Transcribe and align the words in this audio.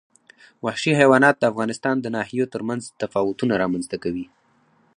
وحشي 0.65 0.91
حیوانات 0.99 1.35
د 1.39 1.43
افغانستان 1.51 1.95
د 2.01 2.05
ناحیو 2.15 2.51
ترمنځ 2.53 2.81
تفاوتونه 3.01 3.53
رامنځ 3.63 3.85
ته 3.91 3.97
کوي. 4.03 4.25